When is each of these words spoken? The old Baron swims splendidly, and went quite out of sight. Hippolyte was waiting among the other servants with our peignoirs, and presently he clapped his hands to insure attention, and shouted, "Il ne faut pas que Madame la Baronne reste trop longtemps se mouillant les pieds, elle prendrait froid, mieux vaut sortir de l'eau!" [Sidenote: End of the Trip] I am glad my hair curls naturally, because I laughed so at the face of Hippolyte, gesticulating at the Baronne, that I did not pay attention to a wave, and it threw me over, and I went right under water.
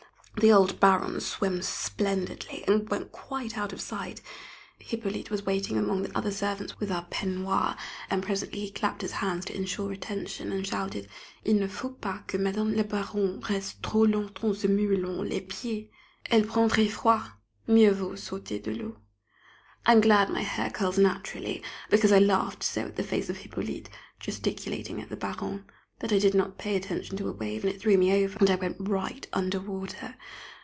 The 0.39 0.51
old 0.51 0.79
Baron 0.79 1.19
swims 1.19 1.67
splendidly, 1.67 2.63
and 2.67 2.89
went 2.89 3.11
quite 3.11 3.59
out 3.59 3.73
of 3.73 3.81
sight. 3.81 4.21
Hippolyte 4.79 5.29
was 5.29 5.45
waiting 5.45 5.77
among 5.77 6.01
the 6.01 6.17
other 6.17 6.31
servants 6.31 6.79
with 6.79 6.91
our 6.91 7.05
peignoirs, 7.11 7.77
and 8.09 8.23
presently 8.23 8.61
he 8.61 8.71
clapped 8.71 9.03
his 9.03 9.11
hands 9.11 9.45
to 9.45 9.55
insure 9.55 9.91
attention, 9.91 10.51
and 10.51 10.65
shouted, 10.65 11.07
"Il 11.45 11.55
ne 11.55 11.67
faut 11.67 11.99
pas 12.01 12.21
que 12.25 12.39
Madame 12.39 12.73
la 12.75 12.81
Baronne 12.83 13.39
reste 13.47 13.83
trop 13.83 14.07
longtemps 14.07 14.57
se 14.59 14.67
mouillant 14.67 15.29
les 15.29 15.41
pieds, 15.41 15.89
elle 16.31 16.43
prendrait 16.45 16.89
froid, 16.89 17.21
mieux 17.67 17.91
vaut 17.91 18.15
sortir 18.17 18.61
de 18.63 18.71
l'eau!" 18.71 18.95
[Sidenote: 18.95 18.99
End 19.05 19.17
of 19.19 19.27
the 19.27 19.83
Trip] 19.83 19.83
I 19.87 19.91
am 19.91 20.01
glad 20.01 20.29
my 20.31 20.41
hair 20.41 20.69
curls 20.71 20.97
naturally, 20.97 21.61
because 21.91 22.11
I 22.11 22.19
laughed 22.19 22.63
so 22.63 22.85
at 22.87 22.95
the 22.95 23.03
face 23.03 23.29
of 23.29 23.37
Hippolyte, 23.39 23.89
gesticulating 24.19 25.01
at 25.01 25.09
the 25.09 25.17
Baronne, 25.17 25.65
that 25.99 26.11
I 26.11 26.17
did 26.17 26.33
not 26.33 26.57
pay 26.57 26.75
attention 26.75 27.15
to 27.17 27.27
a 27.29 27.31
wave, 27.31 27.63
and 27.63 27.71
it 27.71 27.79
threw 27.79 27.95
me 27.95 28.11
over, 28.23 28.39
and 28.39 28.49
I 28.49 28.55
went 28.55 28.77
right 28.79 29.27
under 29.33 29.59
water. 29.59 30.15